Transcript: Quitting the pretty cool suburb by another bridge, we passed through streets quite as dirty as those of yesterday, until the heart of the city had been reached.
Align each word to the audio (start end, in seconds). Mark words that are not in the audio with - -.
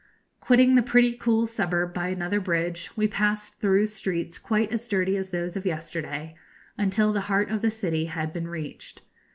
Quitting 0.39 0.73
the 0.73 0.81
pretty 0.81 1.13
cool 1.13 1.45
suburb 1.45 1.93
by 1.93 2.07
another 2.07 2.39
bridge, 2.39 2.89
we 2.95 3.07
passed 3.07 3.59
through 3.61 3.85
streets 3.85 4.39
quite 4.39 4.71
as 4.71 4.87
dirty 4.87 5.15
as 5.15 5.29
those 5.29 5.55
of 5.55 5.63
yesterday, 5.63 6.35
until 6.75 7.13
the 7.13 7.21
heart 7.29 7.51
of 7.51 7.61
the 7.61 7.69
city 7.69 8.05
had 8.05 8.33
been 8.33 8.47
reached. 8.47 9.03